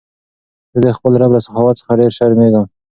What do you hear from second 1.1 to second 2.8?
رب له سخاوت څخه ډېر شرمېږم.